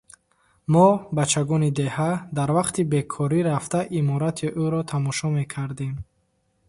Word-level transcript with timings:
Мо, 0.73 0.87
бачагони 1.17 1.69
деҳа, 1.79 2.11
дар 2.37 2.49
вақти 2.57 2.81
бекорӣ 2.91 3.39
рафта 3.49 3.81
иморати 3.99 4.47
ӯро 4.63 4.81
тамошо 4.91 5.27
мекардем. 5.37 5.93